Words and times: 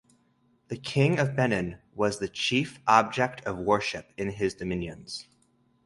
The 0.69 0.77
king 0.77 1.19
of 1.19 1.35
Benin 1.35 1.77
was 1.93 2.17
the 2.17 2.27
chief 2.27 2.79
object 2.87 3.45
of 3.45 3.59
worship 3.59 4.11
in 4.17 4.31
his 4.31 4.55
dominions. 4.55 5.27